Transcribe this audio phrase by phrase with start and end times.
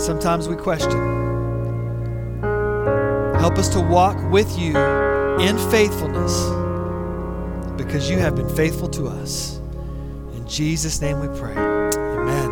[0.00, 0.90] sometimes we question.
[3.38, 4.76] Help us to walk with you
[5.38, 6.44] in faithfulness
[7.76, 9.58] because you have been faithful to us.
[10.34, 11.54] In Jesus' name we pray.
[11.54, 12.50] Amen.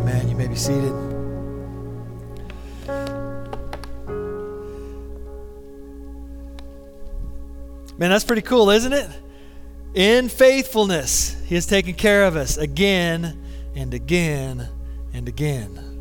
[0.00, 0.28] Amen.
[0.28, 0.92] You may be seated.
[7.96, 9.08] Man, that's pretty cool, isn't it?
[9.94, 13.40] In faithfulness, He has taken care of us again
[13.76, 14.68] and again
[15.12, 15.93] and again,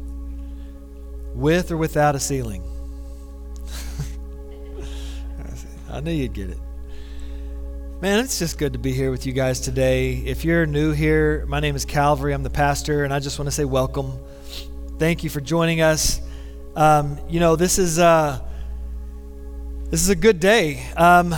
[1.35, 2.63] with or without a ceiling.
[5.89, 6.57] I knew you'd get it.
[8.01, 10.15] Man, it's just good to be here with you guys today.
[10.15, 12.33] If you're new here, my name is Calvary.
[12.33, 14.11] I'm the pastor, and I just want to say welcome.
[14.99, 16.19] Thank you for joining us.
[16.75, 18.41] Um, you know, this is uh,
[19.89, 20.85] this is a good day.
[20.97, 21.33] Um,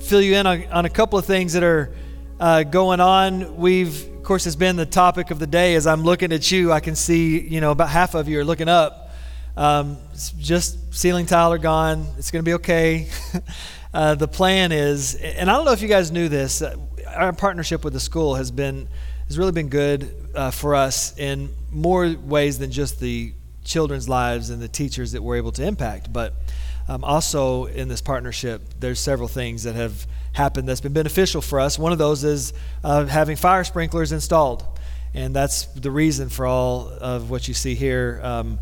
[0.00, 1.94] fill you in on, on, a couple of things that are
[2.38, 3.56] uh, going on.
[3.56, 5.74] We've, of course, has been the topic of the day.
[5.74, 8.44] As I'm looking at you, I can see, you know, about half of you are
[8.44, 9.10] looking up.
[9.54, 9.98] Um,
[10.38, 12.06] just ceiling tile are gone.
[12.16, 13.10] It's going to be okay.
[13.92, 16.62] uh, the plan is, and I don't know if you guys knew this.
[16.62, 16.74] Uh,
[17.14, 18.88] our partnership with the school has been
[19.26, 24.48] has really been good uh, for us in more ways than just the children's lives
[24.48, 26.14] and the teachers that we're able to impact.
[26.14, 26.32] But
[26.88, 31.60] um, also in this partnership, there's several things that have happened that's been beneficial for
[31.60, 31.78] us.
[31.78, 34.64] One of those is uh, having fire sprinklers installed,
[35.14, 38.20] and that's the reason for all of what you see here.
[38.22, 38.58] Um,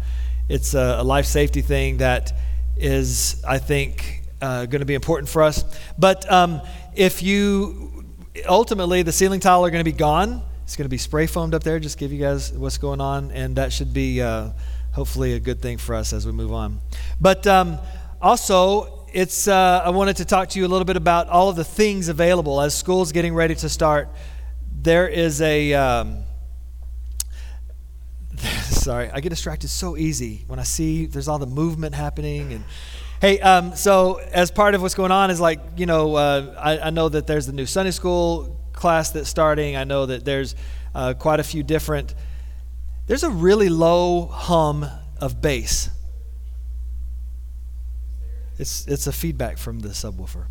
[0.48, 2.32] it's a, a life safety thing that
[2.76, 5.64] is, I think, uh, going to be important for us.
[5.98, 6.60] But um,
[6.94, 8.04] if you
[8.48, 11.54] ultimately the ceiling tile are going to be gone, it's going to be spray foamed
[11.54, 11.78] up there.
[11.78, 14.50] Just give you guys what's going on, and that should be uh,
[14.92, 16.80] hopefully a good thing for us as we move on.
[17.20, 17.78] But um,
[18.22, 21.56] also, it's uh, I wanted to talk to you a little bit about all of
[21.56, 24.08] the things available as school's getting ready to start.
[24.80, 26.22] There is a um,
[28.62, 32.64] sorry, I get distracted so easy when I see there's all the movement happening and.
[33.20, 36.88] Hey, um, so as part of what's going on is like, you know, uh, I,
[36.88, 39.76] I, know that there's the new Sunday school class that's starting.
[39.76, 40.56] I know that there's
[40.92, 42.16] uh, quite a few different.
[43.06, 44.84] There's a really low hum
[45.20, 45.88] of bass.
[48.62, 50.44] It's it's a feedback from the subwoofer.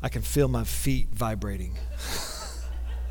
[0.00, 1.76] I can feel my feet vibrating.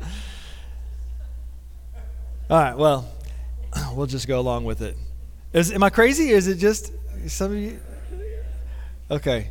[2.48, 3.06] All right, well,
[3.94, 4.96] we'll just go along with it.
[5.52, 6.30] Is, am I crazy?
[6.30, 6.90] Is it just
[7.26, 7.78] some of you?
[9.10, 9.50] Okay.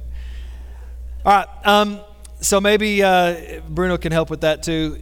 [1.23, 1.47] All right.
[1.65, 1.99] Um,
[2.41, 4.99] so maybe uh, Bruno can help with that too.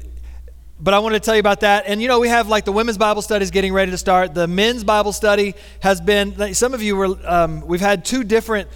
[0.84, 1.86] But I want to tell you about that.
[1.88, 4.34] And you know, we have like the women's Bible study is getting ready to start.
[4.34, 8.68] The men's Bible study has been, some of you were, um, we've had two different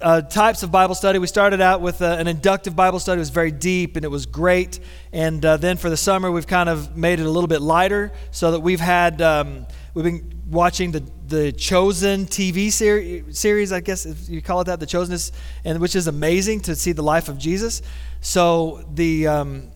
[0.00, 1.18] uh, types of Bible study.
[1.18, 3.18] We started out with uh, an inductive Bible study.
[3.18, 4.78] It was very deep and it was great.
[5.12, 8.12] And uh, then for the summer, we've kind of made it a little bit lighter
[8.30, 13.80] so that we've had, um, we've been watching the, the Chosen TV ser- series, I
[13.80, 15.32] guess if you call it that, the Chosenness,
[15.64, 17.82] and which is amazing to see the life of Jesus.
[18.20, 19.72] So the, um,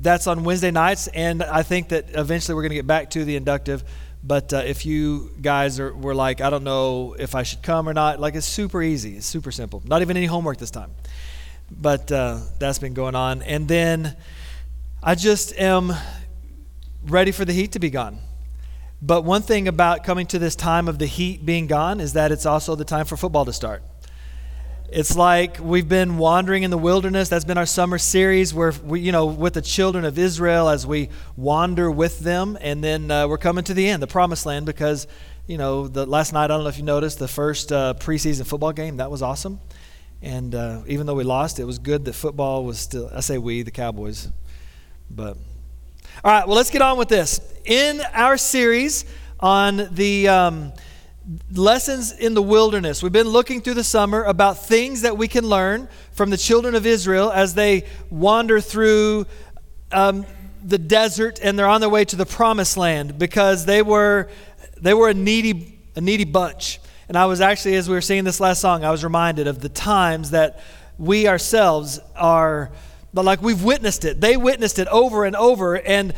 [0.00, 1.06] that's on Wednesday nights.
[1.08, 3.84] And I think that eventually we're going to get back to the inductive.
[4.22, 7.88] But uh, if you guys are, were like, I don't know if I should come
[7.88, 9.16] or not, like it's super easy.
[9.16, 9.82] It's super simple.
[9.84, 10.90] Not even any homework this time.
[11.70, 13.42] But uh, that's been going on.
[13.42, 14.16] And then
[15.02, 15.92] I just am
[17.02, 18.18] ready for the heat to be gone.
[19.02, 22.32] But one thing about coming to this time of the heat being gone is that
[22.32, 23.82] it's also the time for football to start.
[24.92, 27.28] It's like we've been wandering in the wilderness.
[27.28, 30.84] That's been our summer series where we, you know, with the children of Israel as
[30.84, 32.58] we wander with them.
[32.60, 35.06] And then uh, we're coming to the end, the promised land, because,
[35.46, 38.44] you know, the last night, I don't know if you noticed, the first uh, preseason
[38.44, 39.60] football game, that was awesome.
[40.22, 43.38] And uh, even though we lost, it was good that football was still, I say
[43.38, 44.28] we, the Cowboys.
[45.08, 45.36] But,
[46.24, 47.40] all right, well, let's get on with this.
[47.64, 49.04] In our series
[49.38, 50.26] on the.
[50.26, 50.72] Um,
[51.52, 53.02] lessons in the wilderness.
[53.02, 56.74] We've been looking through the summer about things that we can learn from the children
[56.74, 59.26] of Israel as they wander through
[59.92, 60.26] um,
[60.62, 64.28] the desert and they're on their way to the promised land because they were
[64.80, 66.80] they were a needy a needy bunch.
[67.08, 69.60] And I was actually as we were singing this last song, I was reminded of
[69.60, 70.60] the times that
[70.98, 72.70] we ourselves are
[73.12, 74.20] but like we've witnessed it.
[74.20, 76.14] They witnessed it over and over and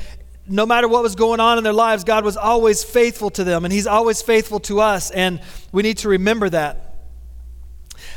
[0.46, 3.64] no matter what was going on in their lives, God was always faithful to them,
[3.64, 5.40] and He's always faithful to us, and
[5.70, 6.96] we need to remember that.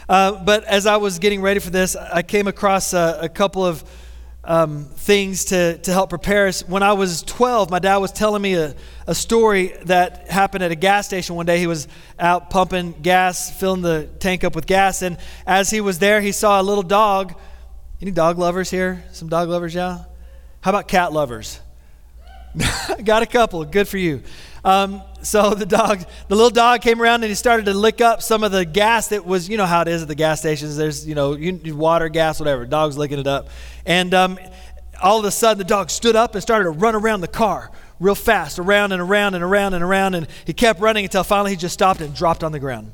[0.07, 3.65] Uh, but as I was getting ready for this, I came across a, a couple
[3.65, 3.83] of
[4.43, 6.67] um, things to, to help prepare us.
[6.67, 8.75] When I was 12, my dad was telling me a,
[9.07, 11.57] a story that happened at a gas station one day.
[11.57, 11.87] He was
[12.19, 15.17] out pumping gas, filling the tank up with gas, and
[15.47, 17.35] as he was there, he saw a little dog.
[18.01, 19.03] Any dog lovers here?
[19.11, 20.03] Some dog lovers, yeah?
[20.61, 21.59] How about cat lovers?
[23.03, 23.63] Got a couple.
[23.65, 24.23] Good for you.
[24.63, 28.21] Um, so the dog, the little dog came around and he started to lick up
[28.21, 30.77] some of the gas that was, you know how it is at the gas stations.
[30.77, 32.65] There's, you know, you, water, gas, whatever.
[32.65, 33.49] Dog's licking it up.
[33.85, 34.39] And um,
[35.01, 37.71] all of a sudden, the dog stood up and started to run around the car
[37.99, 40.15] real fast, around and around and around and around.
[40.15, 42.91] And he kept running until finally he just stopped and dropped on the ground.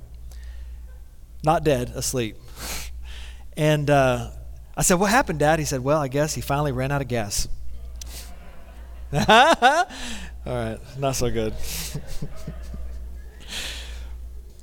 [1.44, 2.38] Not dead, asleep.
[3.58, 4.32] And uh,
[4.78, 5.60] I said, What happened, Dad?
[5.60, 7.50] He said, Well, I guess he finally ran out of gas.
[9.14, 9.86] All
[10.46, 11.54] right, not so good.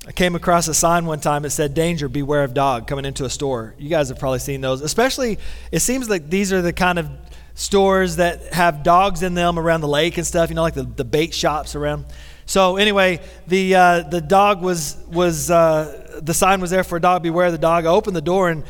[0.06, 3.26] I came across a sign one time that said, Danger, beware of dog coming into
[3.26, 3.74] a store.
[3.78, 4.80] You guys have probably seen those.
[4.80, 5.38] Especially,
[5.70, 7.10] it seems like these are the kind of
[7.52, 10.84] stores that have dogs in them around the lake and stuff, you know, like the,
[10.84, 12.06] the bait shops around.
[12.46, 17.00] So anyway, the, uh, the dog was, was uh, the sign was there for a
[17.02, 17.84] dog, beware the dog.
[17.84, 18.64] I opened the door and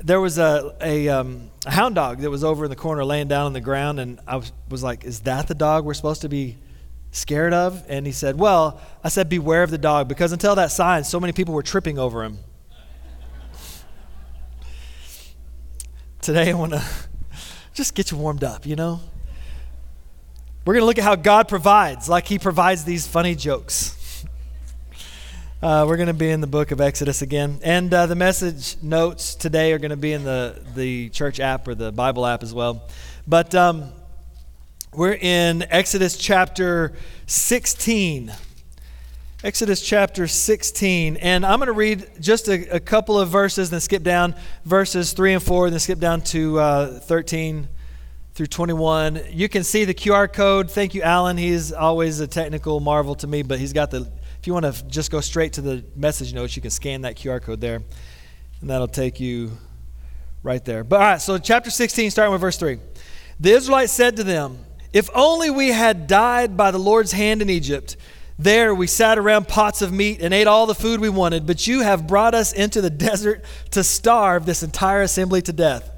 [0.00, 3.28] there was a, a, um, a, hound dog that was over in the corner laying
[3.28, 4.00] down on the ground.
[4.00, 6.56] And I was, was like, is that the dog we're supposed to be
[7.10, 7.84] scared of?
[7.88, 11.18] And he said, well, I said, beware of the dog because until that sign, so
[11.18, 12.38] many people were tripping over him.
[16.20, 16.84] Today I want to
[17.74, 19.00] just get you warmed up, you know?
[20.64, 23.97] We're going to look at how God provides, like He provides these funny jokes.
[25.60, 27.58] Uh, we're going to be in the book of Exodus again.
[27.64, 31.66] And uh, the message notes today are going to be in the, the church app
[31.66, 32.88] or the Bible app as well.
[33.26, 33.90] But um,
[34.94, 36.92] we're in Exodus chapter
[37.26, 38.32] 16.
[39.42, 41.16] Exodus chapter 16.
[41.16, 45.12] And I'm going to read just a, a, couple of verses, then skip down verses
[45.12, 47.66] 3 and 4, and then skip down to uh, 13
[48.34, 49.22] through 21.
[49.30, 50.70] You can see the QR code.
[50.70, 51.36] Thank you, Alan.
[51.36, 54.08] He's always a technical marvel to me, but he's got the,
[54.48, 57.40] you want to just go straight to the message notes, you can scan that QR
[57.40, 57.76] code there,
[58.60, 59.52] and that'll take you
[60.42, 60.82] right there.
[60.82, 62.78] But all right, so chapter 16, starting with verse 3.
[63.38, 64.58] The Israelites said to them,
[64.92, 67.96] If only we had died by the Lord's hand in Egypt
[68.38, 71.66] there we sat around pots of meat and ate all the food we wanted, but
[71.66, 75.90] you have brought us into the desert to starve this entire assembly to death.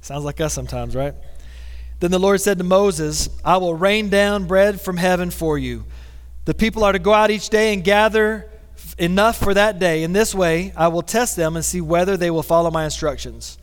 [0.00, 1.14] Sounds like us sometimes, right?
[2.00, 5.84] Then the Lord said to Moses, I will rain down bread from heaven for you.
[6.46, 8.50] The people are to go out each day and gather
[8.98, 10.02] enough for that day.
[10.02, 13.58] In this way, I will test them and see whether they will follow my instructions.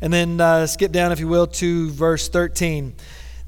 [0.00, 2.94] And then uh, skip down, if you will, to verse 13.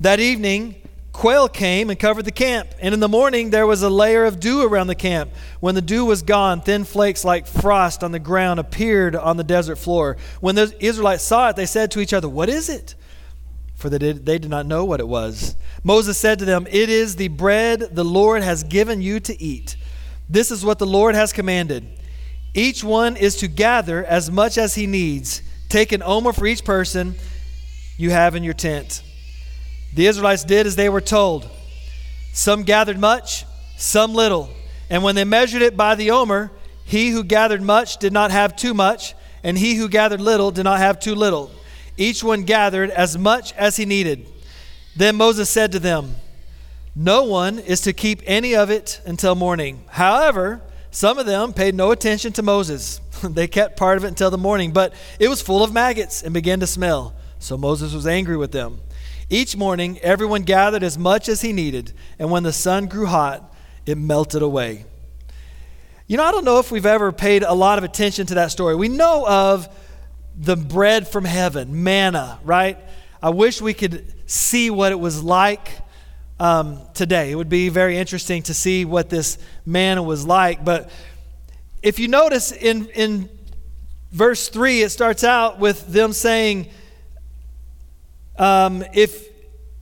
[0.00, 0.76] That evening,
[1.12, 4.38] Quail came and covered the camp, and in the morning there was a layer of
[4.38, 5.30] dew around the camp.
[5.60, 9.44] When the dew was gone, thin flakes like frost on the ground appeared on the
[9.44, 10.16] desert floor.
[10.40, 12.94] When the Israelites saw it, they said to each other, What is it?
[13.78, 15.54] For they did, they did not know what it was.
[15.84, 19.76] Moses said to them, It is the bread the Lord has given you to eat.
[20.28, 21.86] This is what the Lord has commanded.
[22.54, 25.42] Each one is to gather as much as he needs.
[25.68, 27.14] Take an omer for each person
[27.96, 29.04] you have in your tent.
[29.94, 31.48] The Israelites did as they were told.
[32.32, 33.44] Some gathered much,
[33.76, 34.50] some little.
[34.90, 36.50] And when they measured it by the omer,
[36.84, 39.14] he who gathered much did not have too much,
[39.44, 41.52] and he who gathered little did not have too little.
[41.98, 44.26] Each one gathered as much as he needed.
[44.96, 46.14] Then Moses said to them,
[46.94, 49.84] No one is to keep any of it until morning.
[49.88, 50.62] However,
[50.92, 53.00] some of them paid no attention to Moses.
[53.22, 56.32] they kept part of it until the morning, but it was full of maggots and
[56.32, 57.14] began to smell.
[57.40, 58.80] So Moses was angry with them.
[59.28, 63.54] Each morning, everyone gathered as much as he needed, and when the sun grew hot,
[63.84, 64.84] it melted away.
[66.06, 68.50] You know, I don't know if we've ever paid a lot of attention to that
[68.50, 68.74] story.
[68.74, 69.68] We know of
[70.38, 72.78] the bread from heaven, manna, right?
[73.20, 75.68] I wish we could see what it was like
[76.38, 77.32] um, today.
[77.32, 80.64] It would be very interesting to see what this manna was like.
[80.64, 80.90] But
[81.82, 83.28] if you notice in, in
[84.12, 86.68] verse 3, it starts out with them saying,
[88.38, 89.26] um, if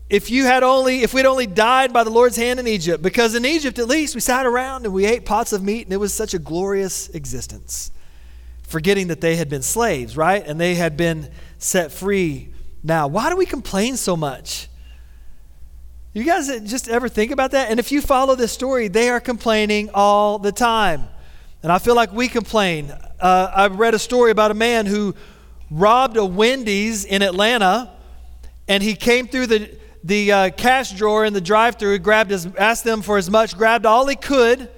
[0.09, 3.35] if you had only if we'd only died by the lord's hand in egypt because
[3.35, 5.97] in egypt at least we sat around and we ate pots of meat and it
[5.97, 7.91] was such a glorious existence
[8.67, 10.47] forgetting that they had been slaves right?
[10.47, 12.53] And they had been set free.
[12.83, 14.69] Now why do we complain so much?
[16.13, 17.71] You guys just ever think about that?
[17.71, 21.09] And if you follow this story they are complaining all the time.
[21.63, 22.93] And i feel like we complain.
[23.19, 25.15] Uh, i read a story about a man who
[25.71, 27.93] robbed a wendy's in atlanta
[28.69, 29.71] and he came through the,
[30.03, 33.57] the uh, cash drawer in the drive through, grabbed his, asked them for as much,
[33.57, 34.69] grabbed all he could.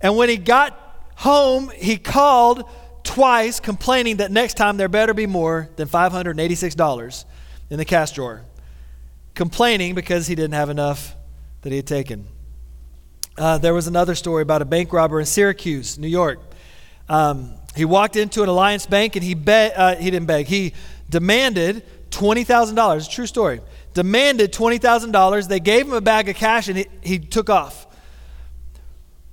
[0.00, 0.78] And when he got
[1.16, 2.68] home, he called
[3.02, 7.24] twice, complaining that next time there better be more than $586
[7.70, 8.42] in the cash drawer.
[9.34, 11.14] Complaining because he didn't have enough
[11.62, 12.26] that he had taken.
[13.38, 16.40] Uh, there was another story about a bank robber in Syracuse, New York.
[17.08, 20.74] Um, he walked into an Alliance Bank and he, be- uh, he didn't beg, he
[21.08, 23.10] demanded $20,000.
[23.10, 23.60] True story.
[23.94, 25.48] Demanded $20,000.
[25.48, 27.86] They gave him a bag of cash and he, he took off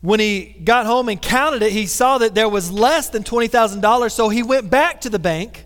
[0.01, 4.11] When he got home and counted it, he saw that there was less than $20,000.
[4.11, 5.65] So he went back to the bank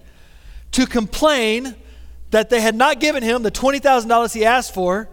[0.72, 1.76] to complain
[2.32, 5.08] that they had not given him the $20,000 he asked for,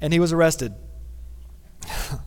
[0.00, 0.74] and he was arrested.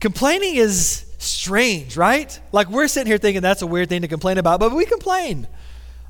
[0.00, 2.40] Complaining is strange, right?
[2.52, 5.46] Like we're sitting here thinking that's a weird thing to complain about, but we complain.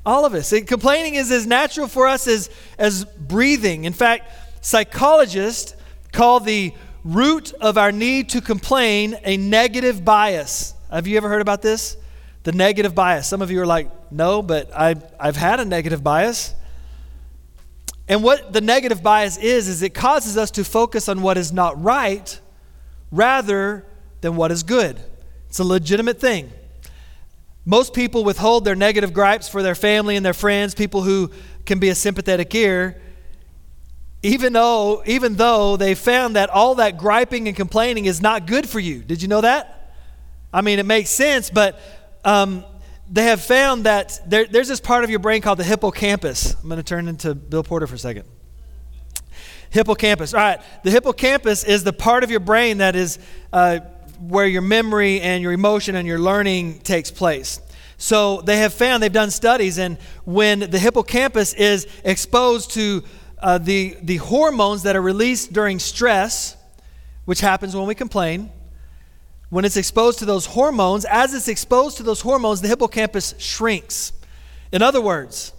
[0.05, 0.53] All of us.
[0.53, 3.83] It, complaining is as natural for us as, as breathing.
[3.83, 5.75] In fact, psychologists
[6.13, 6.73] call the
[7.07, 10.73] root of our need to complain a negative bias.
[10.91, 11.95] Have you ever heard about this?
[12.43, 13.27] The negative bias.
[13.27, 16.53] Some of you are like, no, but I, I've had a negative bias.
[18.09, 21.53] And what the negative bias is, is it causes us to focus on what is
[21.53, 22.39] not right
[23.11, 23.85] rather
[24.19, 24.99] than what is good.
[25.47, 26.51] It's a legitimate thing.
[27.65, 31.31] Most people withhold their negative gripes for their family and their friends, people who
[31.65, 33.01] can be a sympathetic ear,
[34.23, 38.67] even though, even though they found that all that griping and complaining is not good
[38.67, 39.01] for you.
[39.01, 39.93] Did you know that?
[40.53, 41.79] I mean, it makes sense, but
[42.25, 42.65] um,
[43.11, 46.55] they have found that there, there's this part of your brain called the hippocampus.
[46.55, 48.25] I'm going to turn into Bill Porter for a second.
[49.69, 50.33] Hippocampus.
[50.33, 53.19] All right, the hippocampus is the part of your brain that is.
[53.53, 53.79] Uh,
[54.19, 57.61] where your memory and your emotion and your learning takes place.
[57.97, 63.03] So they have found, they've done studies, and when the hippocampus is exposed to
[63.39, 66.55] uh, the, the hormones that are released during stress,
[67.25, 68.51] which happens when we complain,
[69.49, 74.11] when it's exposed to those hormones, as it's exposed to those hormones, the hippocampus shrinks.
[74.71, 75.53] In other words,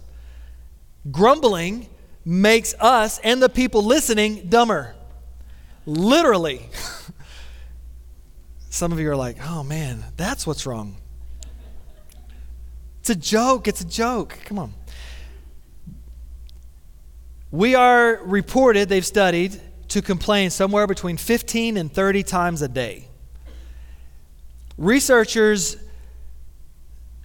[1.09, 1.89] grumbling
[2.23, 4.95] makes us and the people listening dumber.
[5.85, 6.69] Literally.
[8.69, 10.97] Some of you are like, oh man, that's what's wrong.
[12.99, 13.67] It's a joke.
[13.67, 14.37] It's a joke.
[14.45, 14.73] Come on.
[17.51, 23.07] We are reported, they've studied, to complain somewhere between 15 and 30 times a day.
[24.77, 25.77] Researchers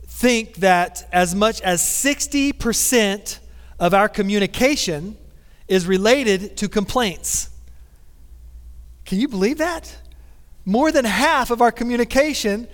[0.07, 3.38] think that as much as 60%
[3.78, 5.16] of our communication
[5.69, 7.50] is related to complaints.
[9.04, 9.95] Can you believe that?
[10.64, 12.66] More than half of our communication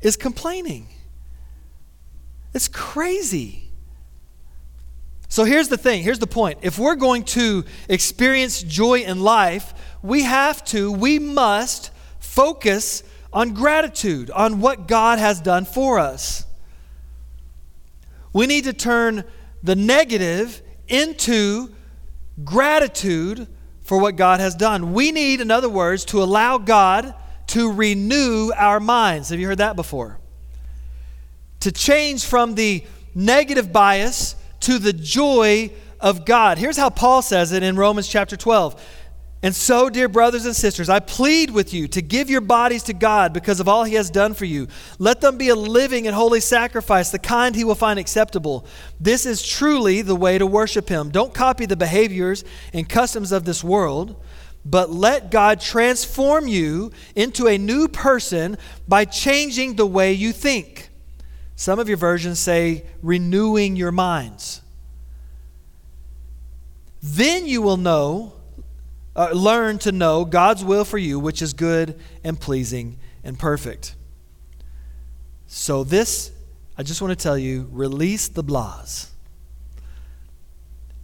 [0.00, 0.86] is complaining.
[2.54, 3.69] It's crazy.
[5.30, 6.58] So here's the thing, here's the point.
[6.62, 9.72] If we're going to experience joy in life,
[10.02, 16.44] we have to, we must focus on gratitude, on what God has done for us.
[18.32, 19.22] We need to turn
[19.62, 21.72] the negative into
[22.42, 23.46] gratitude
[23.84, 24.92] for what God has done.
[24.92, 27.14] We need, in other words, to allow God
[27.48, 29.28] to renew our minds.
[29.28, 30.18] Have you heard that before?
[31.60, 32.84] To change from the
[33.14, 36.58] negative bias to the joy of God.
[36.58, 38.80] Here's how Paul says it in Romans chapter 12.
[39.42, 42.92] And so, dear brothers and sisters, I plead with you to give your bodies to
[42.92, 44.68] God because of all He has done for you.
[44.98, 48.66] Let them be a living and holy sacrifice, the kind He will find acceptable.
[49.00, 51.10] This is truly the way to worship Him.
[51.10, 54.22] Don't copy the behaviors and customs of this world,
[54.62, 60.89] but let God transform you into a new person by changing the way you think.
[61.60, 64.62] Some of your versions say renewing your minds.
[67.02, 68.32] Then you will know
[69.14, 73.94] uh, learn to know God's will for you, which is good and pleasing and perfect.
[75.48, 76.32] So, this,
[76.78, 79.10] I just want to tell you release the blahs.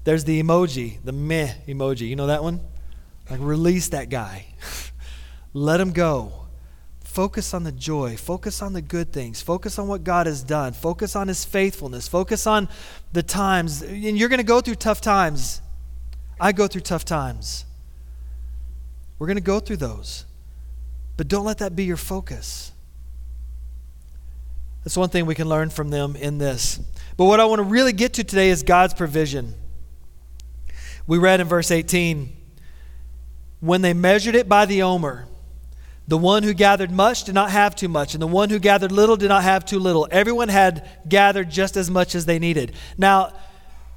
[0.04, 2.08] There's the emoji, the meh emoji.
[2.08, 2.62] You know that one?
[3.28, 4.46] Like, release that guy.
[5.52, 6.45] Let him go.
[7.16, 8.14] Focus on the joy.
[8.14, 9.40] Focus on the good things.
[9.40, 10.74] Focus on what God has done.
[10.74, 12.06] Focus on His faithfulness.
[12.06, 12.68] Focus on
[13.14, 13.80] the times.
[13.80, 15.62] And you're going to go through tough times.
[16.38, 17.64] I go through tough times.
[19.18, 20.26] We're going to go through those.
[21.16, 22.70] But don't let that be your focus.
[24.84, 26.78] That's one thing we can learn from them in this.
[27.16, 29.54] But what I want to really get to today is God's provision.
[31.06, 32.30] We read in verse 18
[33.60, 35.26] when they measured it by the omer,
[36.08, 38.92] the one who gathered much did not have too much, and the one who gathered
[38.92, 40.06] little did not have too little.
[40.10, 42.74] Everyone had gathered just as much as they needed.
[42.96, 43.32] Now,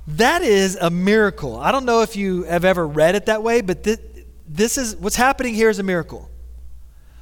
[0.07, 1.57] that is a miracle.
[1.57, 3.99] I don't know if you have ever read it that way, but th-
[4.47, 6.29] this is what's happening here is a miracle.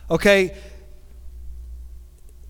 [0.09, 0.55] Okay?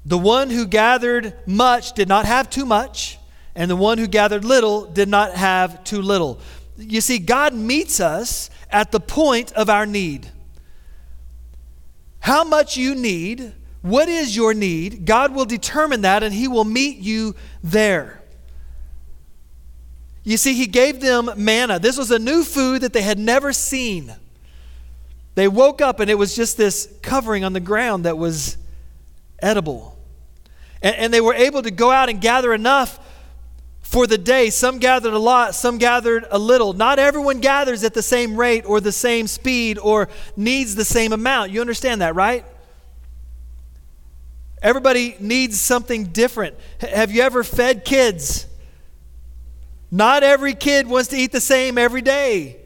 [0.05, 3.17] The one who gathered much did not have too much,
[3.55, 6.39] and the one who gathered little did not have too little.
[6.77, 10.31] You see, God meets us at the point of our need.
[12.27, 16.65] How much you need, what is your need, God will determine that and He will
[16.65, 18.21] meet you there.
[20.25, 21.79] You see, He gave them manna.
[21.79, 24.13] This was a new food that they had never seen.
[25.35, 28.57] They woke up and it was just this covering on the ground that was
[29.39, 29.97] edible.
[30.81, 32.99] And, and they were able to go out and gather enough
[33.87, 34.49] for the day.
[34.49, 36.73] Some gathered a lot, some gathered a little.
[36.73, 41.13] Not everyone gathers at the same rate or the same speed or needs the same
[41.13, 41.51] amount.
[41.51, 42.43] You understand that, right?
[44.61, 46.57] Everybody needs something different.
[46.83, 48.45] H- have you ever fed kids?
[49.89, 52.57] Not every kid wants to eat the same every day.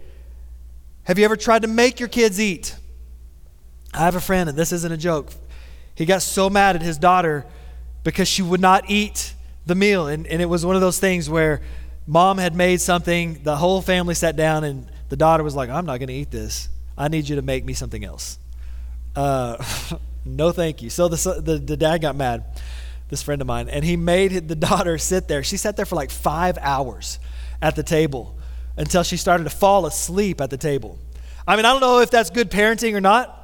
[1.04, 2.76] Have you ever tried to make your kids eat?
[3.94, 5.30] I have a friend, and this isn't a joke.
[5.94, 7.46] He got so mad at his daughter
[8.04, 10.08] because she would not eat the meal.
[10.08, 11.62] And, and it was one of those things where
[12.08, 15.86] mom had made something, the whole family sat down, and the daughter was like, I'm
[15.86, 16.70] not going to eat this.
[16.98, 18.38] I need you to make me something else.
[19.16, 19.64] Uh,
[20.26, 20.90] no, thank you.
[20.90, 22.44] So the, the, the dad got mad,
[23.10, 25.44] this friend of mine, and he made the daughter sit there.
[25.44, 27.20] She sat there for like five hours
[27.62, 28.38] at the table
[28.78, 30.98] until she started to fall asleep at the table.
[31.48, 33.38] I mean, I don't know if that's good parenting or not,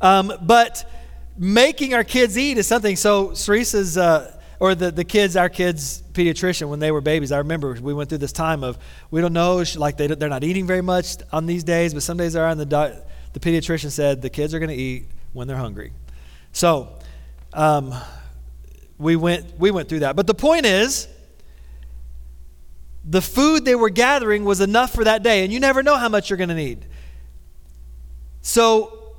[0.00, 0.90] um, but
[1.36, 2.96] making our kids eat is something.
[2.96, 7.38] So Ceresa's, uh, or the, the kids, our kids' pediatrician, when they were babies, I
[7.38, 8.78] remember we went through this time of
[9.10, 12.16] we don't know, like they, they're not eating very much on these days, but some
[12.16, 12.48] days they are.
[12.48, 13.06] And the, diet.
[13.32, 15.92] the pediatrician said the kids are going to eat when they're hungry.
[16.52, 16.98] So
[17.52, 17.94] um,
[18.98, 20.16] we went we went through that.
[20.16, 21.06] But the point is,
[23.04, 26.08] the food they were gathering was enough for that day, and you never know how
[26.08, 26.84] much you're going to need.
[28.42, 29.14] So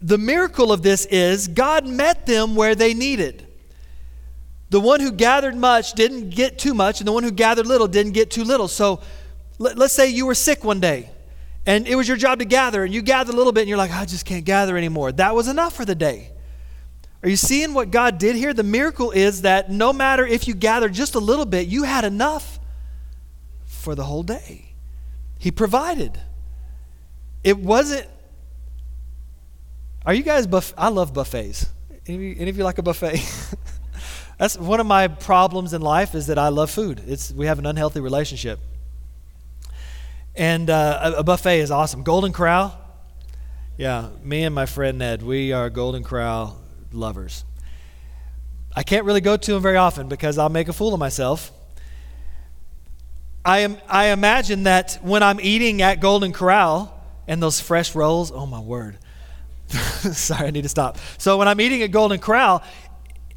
[0.00, 3.46] the miracle of this is God met them where they needed.
[4.74, 7.86] The one who gathered much didn't get too much, and the one who gathered little
[7.86, 8.66] didn't get too little.
[8.66, 9.00] So
[9.56, 11.10] let, us say you were sick one day,
[11.64, 13.78] and it was your job to gather, and you gathered a little bit, and you're
[13.78, 15.12] like, I just can't gather anymore.
[15.12, 16.32] That was enough for the day.
[17.22, 18.52] Are you seeing what God did here?
[18.52, 22.04] The miracle is that no matter if you gathered just a little bit, you had
[22.04, 22.58] enough
[23.66, 24.72] for the whole day.
[25.38, 26.18] He provided.
[27.44, 28.08] It wasn't.
[30.04, 30.74] Are you guys buff?
[30.76, 31.66] I love buffets.
[32.08, 33.22] Any any of you like a buffet?
[34.38, 37.02] That's one of my problems in life is that I love food.
[37.06, 38.58] It's, we have an unhealthy relationship.
[40.34, 42.02] And uh, a, buffet is awesome.
[42.02, 42.76] Golden Corral,
[43.76, 46.60] yeah, me and my friend Ned, we are Golden Corral
[46.92, 47.44] lovers.
[48.74, 51.52] I can't really go to them very often because I'll make a fool of myself.
[53.44, 56.90] I, am, I imagine that when I'm eating at Golden Corral
[57.28, 58.98] and those fresh rolls, oh my word.
[59.68, 60.98] Sorry, I need to stop.
[61.18, 62.64] So when I'm eating at Golden Corral,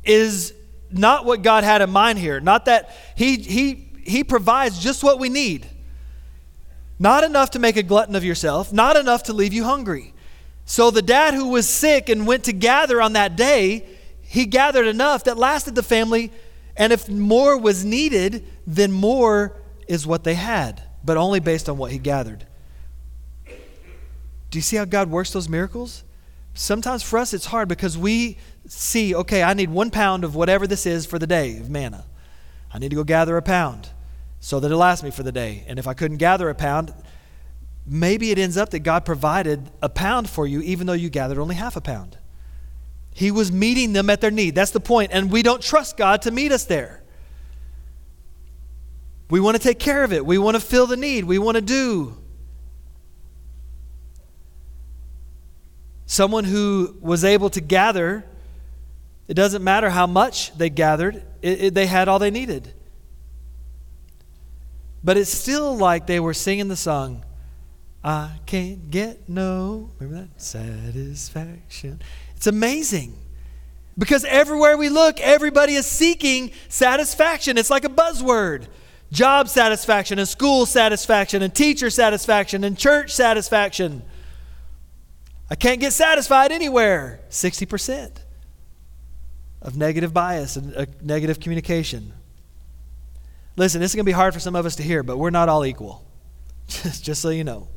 [0.08, 0.54] is
[0.92, 2.40] not what God had in mind here.
[2.40, 5.68] Not that He, he, he provides just what we need.
[7.00, 10.14] Not enough to make a glutton of yourself, not enough to leave you hungry.
[10.66, 13.86] So the dad who was sick and went to gather on that day,
[14.22, 16.32] he gathered enough that lasted the family.
[16.76, 19.56] And if more was needed, then more
[19.88, 22.46] is what they had, but only based on what he gathered.
[24.50, 26.04] Do you see how God works those miracles?
[26.54, 30.68] Sometimes for us it's hard because we see, okay, I need one pound of whatever
[30.68, 32.06] this is for the day of manna.
[32.74, 33.90] I need to go gather a pound
[34.40, 35.64] so that it'll last me for the day.
[35.68, 36.94] And if I couldn't gather a pound,
[37.86, 41.40] maybe it ends up that God provided a pound for you even though you gathered
[41.40, 42.18] only half a pound.
[43.14, 44.54] He was meeting them at their need.
[44.54, 45.12] That's the point.
[45.12, 47.02] And we don't trust God to meet us there.
[49.30, 50.26] We want to take care of it.
[50.26, 51.26] We want to fill the need.
[51.26, 52.18] We want to do.
[56.06, 58.24] Someone who was able to gather
[59.28, 62.74] it doesn't matter how much they gathered, it, it, they had all they needed.
[65.04, 67.24] But it's still like they were singing the song,
[68.04, 70.42] I can't get no, remember that?
[70.42, 72.02] Satisfaction.
[72.36, 73.18] It's amazing.
[73.98, 77.58] Because everywhere we look, everybody is seeking satisfaction.
[77.58, 78.68] It's like a buzzword
[79.12, 84.04] job satisfaction, and school satisfaction, and teacher satisfaction, and church satisfaction.
[85.50, 87.22] I can't get satisfied anywhere.
[87.30, 88.12] 60%
[89.68, 92.14] of negative bias and uh, negative communication.
[93.58, 95.30] Listen, this is going to be hard for some of us to hear, but we're
[95.30, 96.06] not all equal.
[96.68, 97.68] just, just so you know.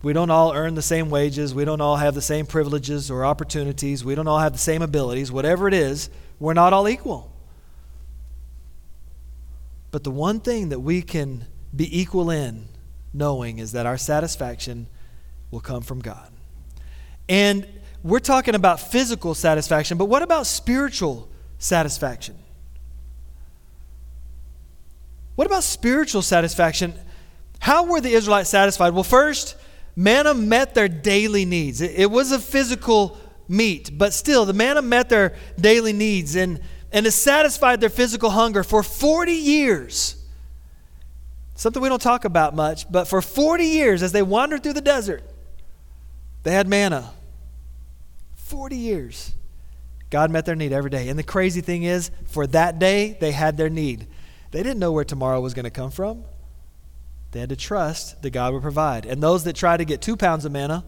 [0.00, 1.54] We don't all earn the same wages.
[1.54, 4.04] We don't all have the same privileges or opportunities.
[4.04, 5.32] We don't all have the same abilities.
[5.32, 6.08] Whatever it is,
[6.38, 7.32] we're not all equal.
[9.90, 12.68] But the one thing that we can be equal in
[13.12, 14.86] knowing is that our satisfaction
[15.50, 16.30] will come from God.
[17.28, 17.66] And
[18.02, 22.36] we're talking about physical satisfaction, but what about spiritual satisfaction?
[25.36, 26.94] What about spiritual satisfaction?
[27.60, 28.92] How were the Israelites satisfied?
[28.92, 29.56] Well, first,
[29.94, 31.80] manna met their daily needs.
[31.80, 36.60] It, it was a physical meat, but still, the manna met their daily needs and,
[36.90, 40.16] and it satisfied their physical hunger for 40 years.
[41.54, 44.80] something we don't talk about much, but for 40 years, as they wandered through the
[44.80, 45.22] desert,
[46.42, 47.12] they had manna.
[48.52, 49.32] 40 years.
[50.10, 51.08] God met their need every day.
[51.08, 54.06] And the crazy thing is, for that day, they had their need.
[54.50, 56.24] They didn't know where tomorrow was going to come from.
[57.30, 59.06] They had to trust that God would provide.
[59.06, 60.84] And those that tried to get two pounds of manna,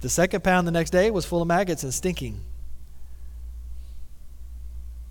[0.00, 2.40] the second pound the next day was full of maggots and stinking.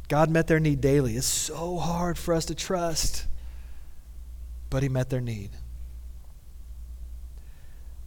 [0.10, 1.16] God met their need daily.
[1.16, 3.26] It's so hard for us to trust,
[4.70, 5.52] but He met their need.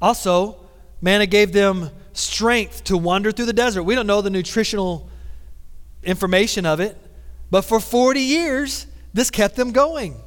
[0.03, 0.61] Also,
[1.01, 3.83] manna gave them strength to wander through the desert.
[3.85, 5.09] We don't know the nutritional
[6.03, 6.97] information of it,
[7.51, 10.21] but for 40 years, this kept them going.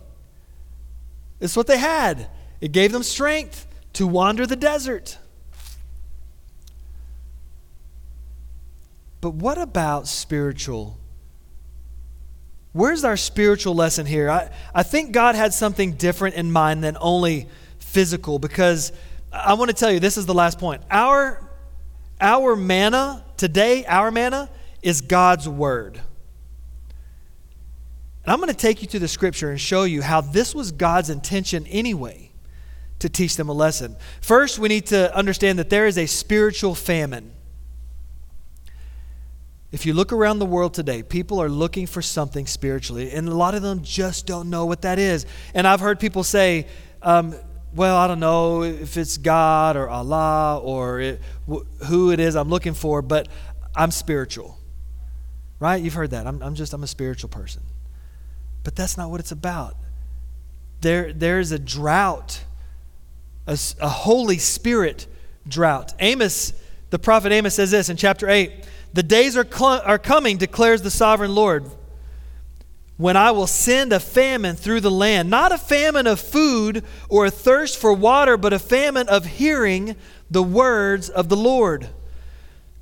[1.40, 2.28] It's what they had.
[2.62, 5.18] It gave them strength to wander the desert.
[9.22, 10.98] But what about spiritual?
[12.74, 14.30] Where's our spiritual lesson here?
[14.30, 17.48] I, I think God had something different in mind than only
[17.80, 18.92] physical because
[19.32, 20.84] I want to tell you this is the last point.
[20.92, 21.45] Our,
[22.20, 24.50] our manna today, our manna,
[24.82, 26.00] is God's word.
[28.24, 30.72] And I'm going to take you to the scripture and show you how this was
[30.72, 32.32] God's intention anyway
[33.00, 33.96] to teach them a lesson.
[34.22, 37.32] First, we need to understand that there is a spiritual famine.
[39.72, 43.36] If you look around the world today, people are looking for something spiritually, and a
[43.36, 45.26] lot of them just don't know what that is.
[45.54, 46.68] And I've heard people say,
[47.02, 47.36] um,
[47.76, 52.36] well, I don't know if it's God or Allah or it, wh- who it is
[52.36, 53.28] I'm looking for, but
[53.76, 54.58] I'm spiritual.
[55.60, 55.82] Right?
[55.82, 56.26] You've heard that.
[56.26, 57.62] I'm, I'm just, I'm a spiritual person.
[58.64, 59.76] But that's not what it's about.
[60.82, 62.44] There, there's a drought,
[63.48, 65.08] a, a Holy Spirit
[65.48, 65.94] drought.
[66.00, 66.54] Amos,
[66.90, 68.52] the prophet Amos says this in chapter 8
[68.96, 71.70] the days are, cl- are coming, declares the sovereign Lord,
[72.98, 75.30] when I will send a famine through the land.
[75.30, 79.96] Not a famine of food or a thirst for water, but a famine of hearing
[80.30, 81.90] the words of the Lord.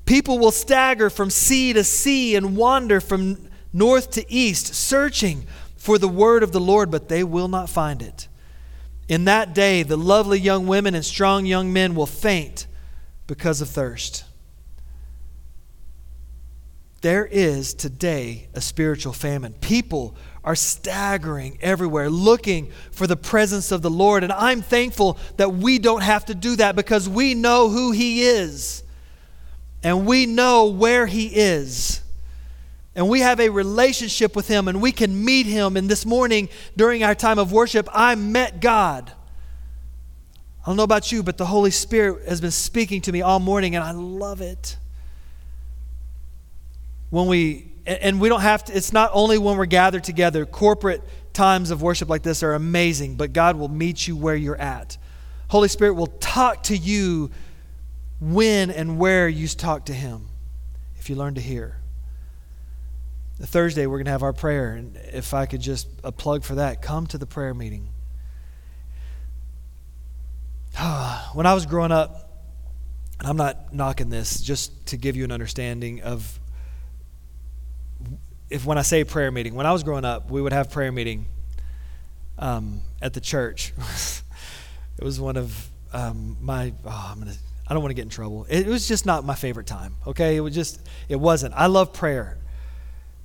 [0.05, 5.45] People will stagger from sea to sea and wander from north to east, searching
[5.75, 8.27] for the word of the Lord, but they will not find it.
[9.07, 12.67] In that day, the lovely young women and strong young men will faint
[13.27, 14.25] because of thirst.
[17.03, 19.51] There is today a spiritual famine.
[19.59, 24.23] People are staggering everywhere, looking for the presence of the Lord.
[24.23, 28.21] And I'm thankful that we don't have to do that because we know who He
[28.23, 28.85] is
[29.83, 31.99] and we know where He is.
[32.95, 35.75] And we have a relationship with Him and we can meet Him.
[35.75, 39.11] And this morning, during our time of worship, I met God.
[40.61, 43.39] I don't know about you, but the Holy Spirit has been speaking to me all
[43.39, 44.77] morning, and I love it
[47.13, 51.03] when we, and we don't have to, it's not only when we're gathered together, corporate
[51.31, 54.97] times of worship like this are amazing, but God will meet you where you're at.
[55.47, 57.29] Holy Spirit will talk to you
[58.19, 60.27] when and where you talk to Him
[60.97, 61.77] if you learn to hear.
[63.39, 64.73] Thursday, we're going to have our prayer.
[64.73, 67.89] And if I could just a plug for that, come to the prayer meeting.
[71.33, 72.41] when I was growing up,
[73.19, 76.39] and I'm not knocking this, just to give you an understanding of
[78.49, 80.91] if when I say prayer meeting, when I was growing up, we would have prayer
[80.91, 81.25] meeting
[82.37, 83.73] um, at the church.
[84.97, 86.73] it was one of um, my.
[86.85, 87.35] Oh, I'm gonna.
[87.67, 88.45] I don't want to get in trouble.
[88.49, 89.95] It, was just not my favorite time.
[90.05, 90.81] Okay, it was just.
[91.09, 91.53] It wasn't.
[91.55, 92.37] I love prayer,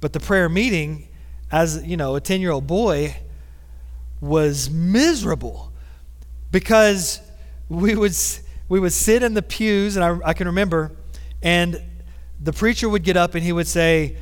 [0.01, 1.09] but the prayer meeting,
[1.51, 3.17] as you know, a ten year old boy,
[4.21, 5.73] was miserable
[6.51, 7.21] because
[7.69, 8.15] we would
[8.69, 10.93] we would sit in the pews, and I, I can remember,
[11.43, 11.83] and
[12.41, 14.17] the preacher would get up and he would say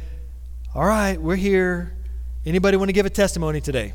[0.76, 1.96] all right, we're here.
[2.44, 3.94] Anybody want to give a testimony today?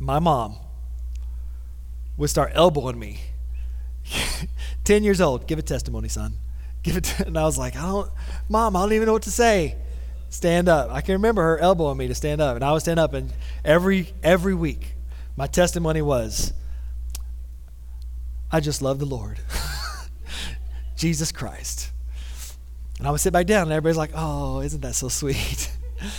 [0.00, 0.56] My mom
[2.16, 3.20] would start elbowing me.
[4.84, 6.34] 10 years old, give a testimony, son.
[6.82, 7.20] Give it.
[7.20, 8.10] and I was like, I don't,
[8.48, 9.76] mom, I don't even know what to say.
[10.28, 10.90] Stand up.
[10.90, 13.14] I can remember her elbowing me to stand up, and I would stand up.
[13.14, 13.32] And
[13.64, 14.96] every every week,
[15.36, 16.52] my testimony was,
[18.50, 19.38] I just love the Lord,
[20.96, 21.92] Jesus Christ.
[22.98, 25.70] And I would sit back down, and everybody's like, oh, isn't that so sweet?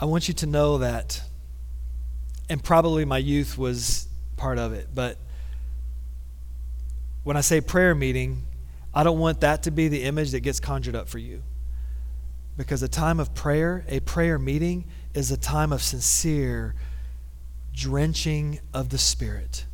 [0.00, 1.20] I want you to know that,
[2.48, 5.18] and probably my youth was part of it, but
[7.24, 8.46] when I say prayer meeting,
[8.94, 11.42] I don't want that to be the image that gets conjured up for you.
[12.56, 16.74] Because a time of prayer, a prayer meeting, is a time of sincere
[17.74, 19.66] drenching of the Spirit.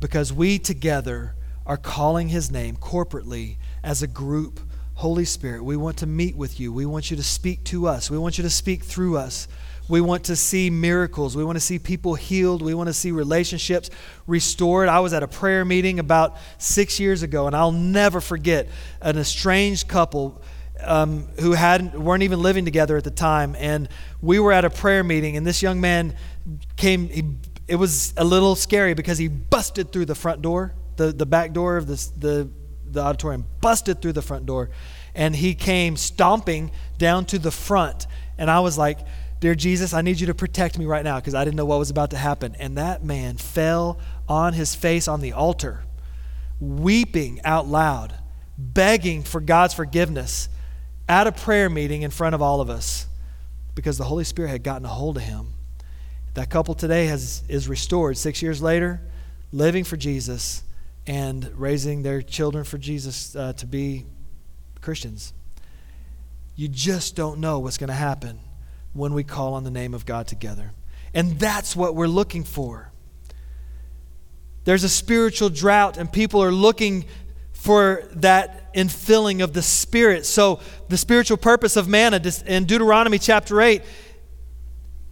[0.00, 1.34] Because we together
[1.66, 4.60] are calling His name corporately as a group
[4.98, 6.72] Holy Spirit, we want to meet with you.
[6.72, 8.10] We want you to speak to us.
[8.10, 9.46] We want you to speak through us.
[9.88, 11.36] We want to see miracles.
[11.36, 12.62] We want to see people healed.
[12.62, 13.90] We want to see relationships
[14.26, 14.88] restored.
[14.88, 18.66] I was at a prayer meeting about six years ago, and I'll never forget
[19.00, 20.42] an estranged couple
[20.80, 23.88] um, who hadn't, weren't even living together at the time, and
[24.20, 26.16] we were at a prayer meeting, and this young man
[26.76, 27.08] came.
[27.08, 27.22] He,
[27.68, 31.52] it was a little scary because he busted through the front door, the, the back
[31.52, 32.50] door of this, the
[32.92, 34.70] the auditorium, busted through the front door,
[35.14, 38.98] and he came stomping down to the front, and I was like
[39.40, 41.78] Dear Jesus, I need you to protect me right now because I didn't know what
[41.78, 42.56] was about to happen.
[42.58, 45.84] And that man fell on his face on the altar,
[46.58, 48.14] weeping out loud,
[48.56, 50.48] begging for God's forgiveness
[51.08, 53.06] at a prayer meeting in front of all of us
[53.76, 55.54] because the Holy Spirit had gotten a hold of him.
[56.34, 59.00] That couple today has, is restored six years later,
[59.52, 60.64] living for Jesus
[61.08, 64.04] and raising their children for Jesus uh, to be
[64.82, 65.32] Christians.
[66.54, 68.38] You just don't know what's going to happen
[68.92, 70.72] when we call on the name of God together.
[71.14, 72.92] And that's what we're looking for.
[74.64, 77.06] There's a spiritual drought, and people are looking
[77.52, 80.26] for that infilling of the Spirit.
[80.26, 83.82] So, the spiritual purpose of manna in Deuteronomy chapter 8,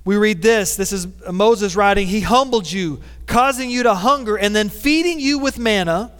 [0.07, 0.77] we read this.
[0.77, 5.40] This is Moses writing, He humbled you, causing you to hunger, and then feeding you
[5.40, 6.12] with manna.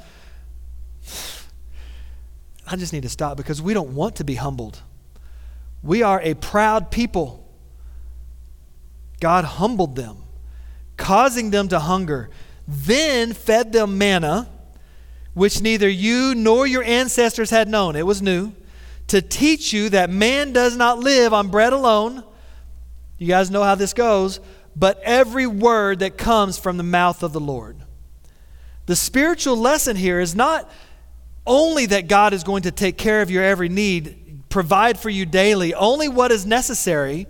[2.66, 4.83] I just need to stop because we don't want to be humbled.
[5.85, 7.49] We are a proud people.
[9.20, 10.16] God humbled them,
[10.96, 12.29] causing them to hunger,
[12.66, 14.49] then fed them manna,
[15.33, 17.94] which neither you nor your ancestors had known.
[17.94, 18.53] It was new.
[19.07, 22.25] To teach you that man does not live on bread alone.
[23.18, 24.40] You guys know how this goes,
[24.74, 27.76] but every word that comes from the mouth of the Lord.
[28.87, 30.70] The spiritual lesson here is not
[31.46, 35.26] only that God is going to take care of your every need, provide for you
[35.26, 37.26] daily, only what is necessary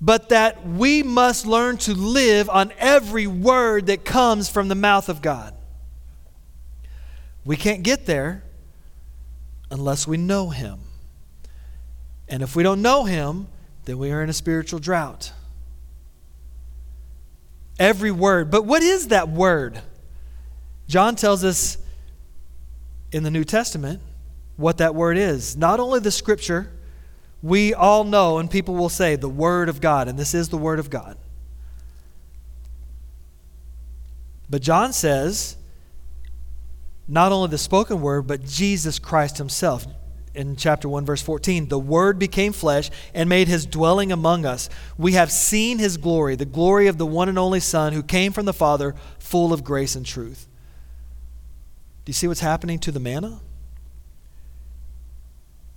[0.00, 5.08] but that we must learn to live on every word that comes from the mouth
[5.08, 5.54] of God.
[7.44, 8.44] We can't get there
[9.70, 10.80] unless we know Him.
[12.28, 13.48] And if we don't know Him,
[13.88, 15.32] then we are in a spiritual drought.
[17.78, 18.50] Every word.
[18.50, 19.80] But what is that word?
[20.88, 21.78] John tells us
[23.12, 24.02] in the New Testament
[24.56, 25.56] what that word is.
[25.56, 26.70] Not only the scripture,
[27.42, 30.58] we all know, and people will say, the Word of God, and this is the
[30.58, 31.16] Word of God.
[34.50, 35.56] But John says,
[37.06, 39.86] not only the spoken word, but Jesus Christ Himself.
[40.38, 44.70] In chapter 1, verse 14, the Word became flesh and made His dwelling among us.
[44.96, 48.30] We have seen His glory, the glory of the one and only Son who came
[48.32, 50.46] from the Father, full of grace and truth.
[52.04, 53.40] Do you see what's happening to the manna?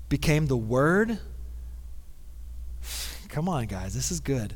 [0.10, 1.18] Became the Word
[3.30, 4.54] Come on, guys, this is good.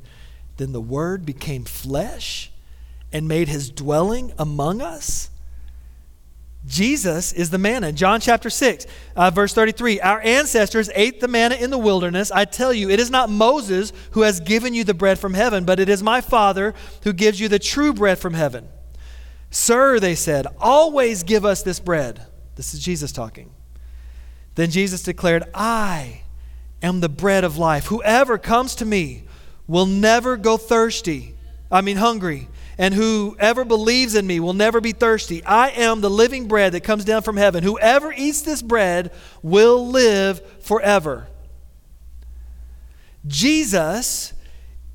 [0.57, 2.51] Then the Word became flesh
[3.11, 5.29] and made his dwelling among us.
[6.65, 7.91] Jesus is the manna.
[7.91, 10.01] John chapter 6, uh, verse 33.
[10.01, 12.31] Our ancestors ate the manna in the wilderness.
[12.31, 15.63] I tell you, it is not Moses who has given you the bread from heaven,
[15.65, 16.73] but it is my Father
[17.03, 18.67] who gives you the true bread from heaven.
[19.51, 22.25] Sir, they said, always give us this bread.
[22.55, 23.51] This is Jesus talking.
[24.55, 26.23] Then Jesus declared, I
[26.81, 27.87] am the bread of life.
[27.87, 29.23] Whoever comes to me
[29.67, 31.35] will never go thirsty,
[31.71, 32.47] I mean, hungry.
[32.77, 35.43] And whoever believes in me will never be thirsty.
[35.45, 37.63] I am the living bread that comes down from heaven.
[37.63, 41.27] Whoever eats this bread will live forever.
[43.25, 44.33] Jesus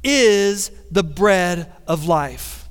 [0.04, 2.68] is the bread of life.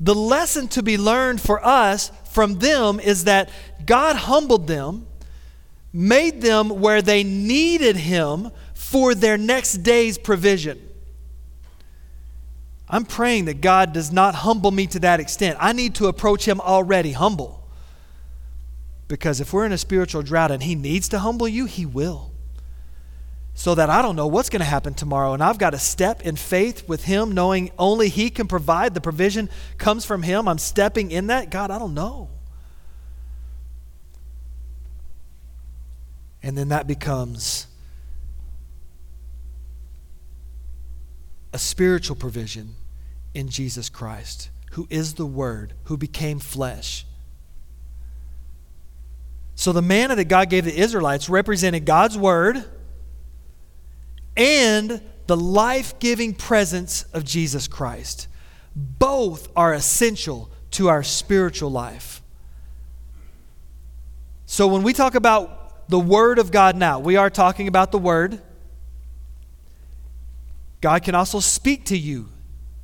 [0.00, 3.50] The lesson to be learned for us from them is that
[3.84, 5.06] God humbled them
[5.92, 10.80] made them where they needed him for their next day's provision.
[12.92, 15.56] I'm praying that God does not humble me to that extent.
[15.58, 17.66] I need to approach him already humble.
[19.08, 22.30] Because if we're in a spiritual drought and he needs to humble you, he will.
[23.54, 25.32] So that I don't know what's going to happen tomorrow.
[25.32, 28.92] And I've got to step in faith with him, knowing only he can provide.
[28.92, 30.46] The provision comes from him.
[30.46, 31.48] I'm stepping in that.
[31.48, 32.28] God, I don't know.
[36.42, 37.68] And then that becomes
[41.54, 42.74] a spiritual provision
[43.34, 47.06] in Jesus Christ, who is the Word, who became flesh.
[49.54, 52.64] So the manna that God gave the Israelites represented God's Word
[54.36, 58.28] and the life giving presence of Jesus Christ.
[58.74, 62.22] Both are essential to our spiritual life.
[64.46, 66.98] So when we talk about the Word of God now.
[66.98, 68.40] We are talking about the Word.
[70.80, 72.30] God can also speak to you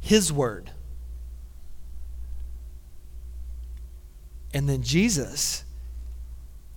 [0.01, 0.71] His Word.
[4.53, 5.65] And then Jesus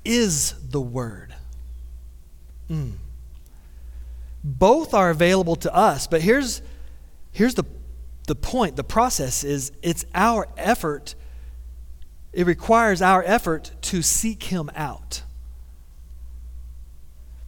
[0.03, 1.36] is the Word.
[2.69, 2.93] Mm.
[4.43, 6.62] Both are available to us, but here's,
[7.31, 7.65] here's the,
[8.27, 11.15] the point the process is it's our effort,
[12.34, 15.23] it requires our effort to seek Him out.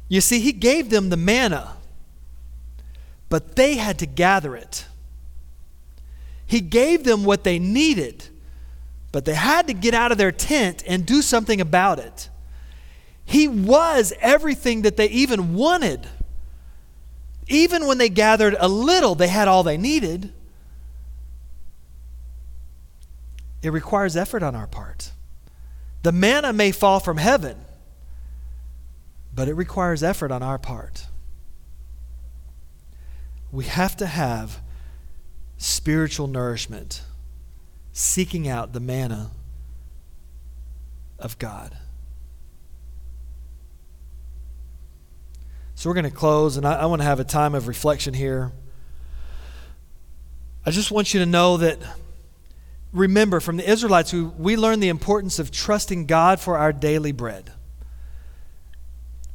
[0.07, 1.77] You see, He gave them the manna,
[3.29, 4.85] but they had to gather it.
[6.53, 8.25] He gave them what they needed,
[9.11, 12.29] but they had to get out of their tent and do something about it.
[13.25, 16.05] He was everything that they even wanted.
[17.47, 20.31] Even when they gathered a little, they had all they needed.
[23.63, 25.11] It requires effort on our part.
[26.03, 27.57] The manna may fall from heaven,
[29.33, 31.07] but it requires effort on our part.
[33.51, 34.59] We have to have
[35.63, 37.01] spiritual nourishment,
[37.93, 39.31] seeking out the manna
[41.17, 41.77] of God.
[45.75, 48.13] So we're going to close, and I, I want to have a time of reflection
[48.13, 48.51] here.
[50.65, 51.79] I just want you to know that,
[52.91, 57.13] remember, from the Israelites, who we learned the importance of trusting God for our daily
[57.13, 57.53] bread.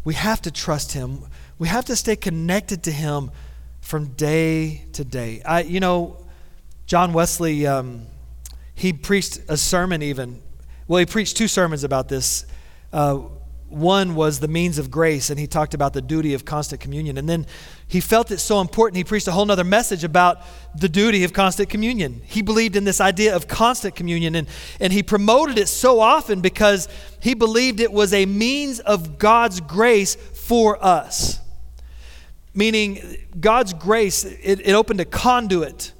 [0.05, 1.23] We have to trust Him.
[1.59, 3.31] We have to stay connected to Him
[3.89, 5.41] from day to day.
[5.47, 6.19] I, you know,
[6.85, 8.03] John Wesley, um,
[8.75, 10.43] he preached a sermon even.
[10.87, 12.45] Well, he preached two sermons about this.
[12.93, 13.21] Uh,
[13.71, 17.17] one was the means of grace, and he talked about the duty of constant communion.
[17.17, 17.47] And then
[17.87, 20.43] he felt it so important, he preached a whole other message about
[20.75, 22.21] the duty of constant communion.
[22.27, 24.49] He believed in this idea of constant communion, and,
[24.81, 26.89] and he promoted it so often because
[27.21, 31.41] he believed it was a means of God's grace for us.
[32.55, 35.93] Meaning, God's grace, it, it opened a conduit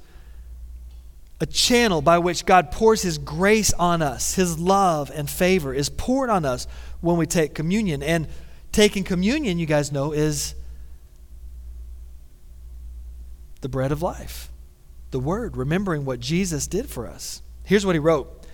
[1.41, 4.35] a channel by which God pours His grace on us.
[4.35, 6.67] His love and favor is poured on us
[7.01, 8.03] when we take communion.
[8.03, 8.27] And
[8.71, 10.53] taking communion, you guys know, is
[13.61, 14.51] the bread of life,
[15.11, 17.41] the Word, remembering what Jesus did for us.
[17.63, 18.45] Here's what He wrote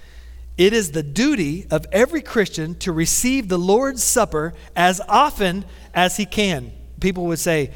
[0.55, 6.17] It is the duty of every Christian to receive the Lord's Supper as often as
[6.17, 6.71] he can.
[6.99, 7.71] People would say,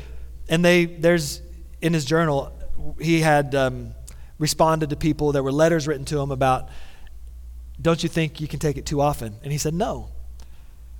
[0.48, 1.42] and they, there's
[1.82, 2.52] in his journal,
[3.00, 3.56] he had.
[3.56, 3.94] Um,
[4.40, 5.32] responded to people.
[5.32, 6.70] There were letters written to him about,
[7.80, 9.36] don't you think you can take it too often?
[9.44, 10.10] And he said, no.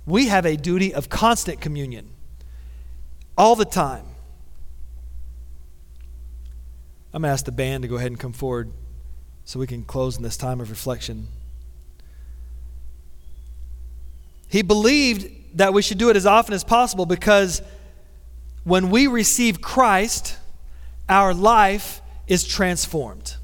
[0.06, 2.10] We have a duty of constant communion
[3.36, 4.04] all the time.
[7.12, 8.70] I'm going to ask the band to go ahead and come forward
[9.44, 11.26] so we can close in this time of reflection.
[14.48, 17.62] He believed that we should do it as often as possible because
[18.64, 20.36] when we receive Christ,
[21.08, 23.36] our life is transformed.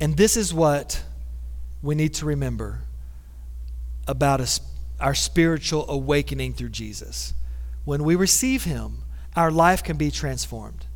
[0.00, 1.02] And this is what
[1.82, 2.80] we need to remember
[4.06, 4.60] about
[5.00, 7.32] our spiritual awakening through Jesus.
[7.84, 10.86] When we receive Him, our life can be transformed.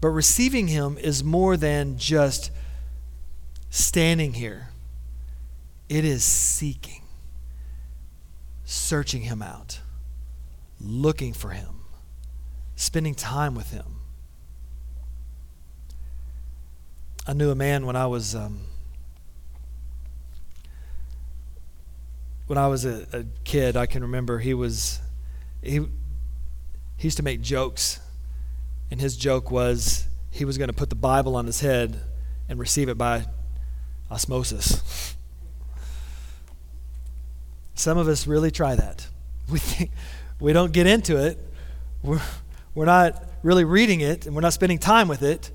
[0.00, 2.50] But receiving Him is more than just
[3.70, 4.68] standing here,
[5.88, 7.02] it is seeking,
[8.64, 9.80] searching Him out,
[10.80, 11.84] looking for Him,
[12.76, 14.00] spending time with Him.
[17.26, 18.62] I knew a man when I was um,
[22.46, 23.76] when I was a, a, kid.
[23.76, 25.00] I can remember he was
[25.62, 25.80] he
[26.96, 28.00] he used to make jokes,
[28.90, 32.00] and his joke was he was going to put the Bible on his head
[32.48, 33.26] and receive it by
[34.10, 35.14] osmosis.
[37.74, 39.06] Some of us really try that.
[39.50, 39.90] We think
[40.40, 41.38] we don't get into it.
[42.02, 42.20] We're,
[42.74, 45.50] we're not really reading it, and we're not spending time with it.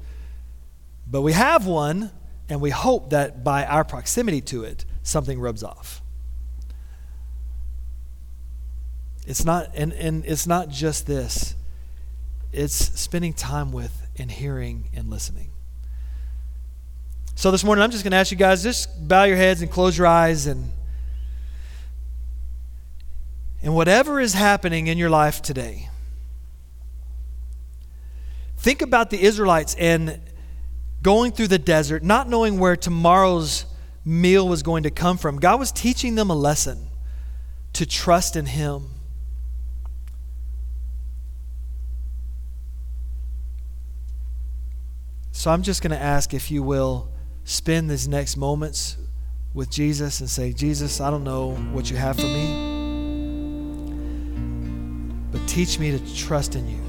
[1.08, 2.12] But we have one,
[2.50, 6.02] and we hope that by our proximity to it, something rubs off.
[9.28, 11.56] It's not, and, and it's not just this,
[12.54, 15.50] it's spending time with and hearing and listening.
[17.34, 19.70] So this morning, I'm just going to ask you guys just bow your heads and
[19.70, 20.72] close your eyes and
[23.66, 25.90] and whatever is happening in your life today,
[28.60, 30.22] think about the Israelites and
[31.02, 33.66] going through the desert, not knowing where tomorrow's
[34.06, 35.40] meal was going to come from.
[35.40, 36.88] God was teaching them a lesson
[37.74, 38.92] to trust in Him.
[45.32, 47.10] So I'm just going to ask if you will
[47.46, 48.98] spend these next moments
[49.56, 52.65] with Jesus and say, Jesus, I don't know what you have for me,
[55.56, 56.82] teach me to trust in you.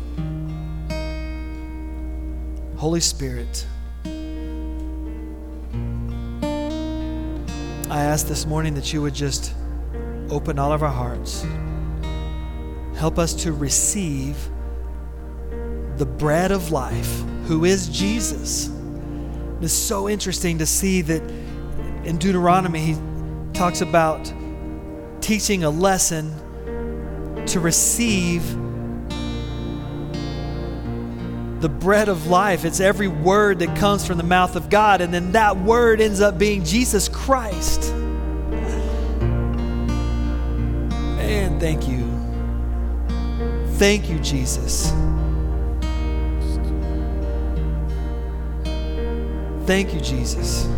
[2.77, 3.65] Holy Spirit,
[7.89, 9.55] I ask this morning that you would just
[10.31, 11.47] open all of our hearts.
[12.97, 14.37] Help us to receive
[15.97, 18.69] the bread of life, who is Jesus.
[19.61, 21.23] It's so interesting to see that
[22.03, 22.97] in Deuteronomy, he
[23.53, 24.25] talks about
[25.21, 26.35] teaching a lesson
[27.49, 28.43] to receive
[31.61, 32.65] the bread of life.
[32.65, 36.21] It's every word that comes from the mouth of God, and then that word ends
[36.21, 37.93] up being Jesus Christ.
[41.17, 42.05] Man, thank you.
[43.79, 44.93] Thank you, Jesus.
[49.67, 50.69] Thank you, Jesus.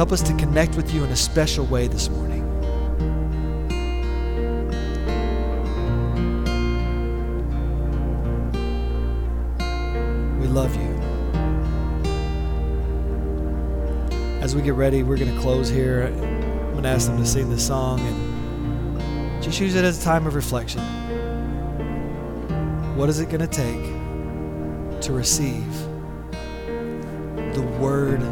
[0.00, 2.40] Help us to connect with you in a special way this morning.
[10.40, 10.88] We love you.
[14.40, 16.04] As we get ready, we're going to close here.
[16.06, 20.02] I'm going to ask them to sing this song and just use it as a
[20.02, 20.80] time of reflection.
[22.96, 25.70] What is it going to take to receive
[27.52, 28.22] the Word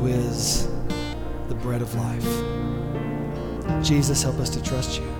[0.00, 0.66] who is
[1.48, 3.84] the bread of life?
[3.84, 5.19] Jesus, help us to trust you.